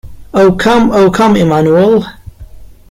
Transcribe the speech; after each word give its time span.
O 0.33 0.53
come 0.53 0.89
O 0.91 1.11
come 1.11 1.37
Emmanuel. 1.41 2.03